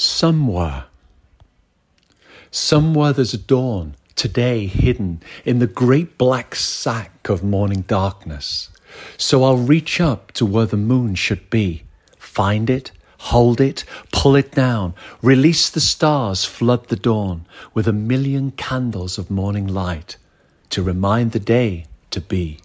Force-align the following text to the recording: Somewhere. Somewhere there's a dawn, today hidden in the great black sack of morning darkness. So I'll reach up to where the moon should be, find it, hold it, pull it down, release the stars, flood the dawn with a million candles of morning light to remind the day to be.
Somewhere. 0.00 0.84
Somewhere 2.52 3.12
there's 3.12 3.34
a 3.34 3.36
dawn, 3.36 3.96
today 4.14 4.66
hidden 4.66 5.20
in 5.44 5.58
the 5.58 5.66
great 5.66 6.16
black 6.16 6.54
sack 6.54 7.28
of 7.28 7.42
morning 7.42 7.82
darkness. 7.82 8.68
So 9.16 9.42
I'll 9.42 9.56
reach 9.56 10.00
up 10.00 10.30
to 10.34 10.46
where 10.46 10.66
the 10.66 10.76
moon 10.76 11.16
should 11.16 11.50
be, 11.50 11.82
find 12.16 12.70
it, 12.70 12.92
hold 13.18 13.60
it, 13.60 13.82
pull 14.12 14.36
it 14.36 14.52
down, 14.52 14.94
release 15.20 15.68
the 15.68 15.80
stars, 15.80 16.44
flood 16.44 16.86
the 16.90 16.94
dawn 16.94 17.44
with 17.74 17.88
a 17.88 17.92
million 17.92 18.52
candles 18.52 19.18
of 19.18 19.32
morning 19.32 19.66
light 19.66 20.16
to 20.70 20.80
remind 20.80 21.32
the 21.32 21.40
day 21.40 21.86
to 22.10 22.20
be. 22.20 22.60